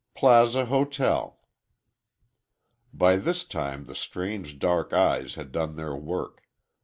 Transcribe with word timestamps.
"Plaza 0.15 0.65
Hotel." 0.65 1.37
By 2.91 3.17
this 3.17 3.43
time 3.45 3.83
the 3.83 3.93
strange 3.93 4.57
dark 4.57 4.93
eyes 4.93 5.35
had 5.35 5.51
done 5.51 5.75
their 5.75 5.95
work. 5.95 6.41